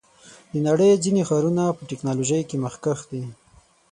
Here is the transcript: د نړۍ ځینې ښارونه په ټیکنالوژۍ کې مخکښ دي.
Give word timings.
د 0.51 0.53
نړۍ 0.67 0.89
ځینې 1.03 1.21
ښارونه 1.29 1.63
په 1.77 1.83
ټیکنالوژۍ 1.89 2.41
کې 2.49 2.57
مخکښ 2.65 2.99
دي. 3.11 3.23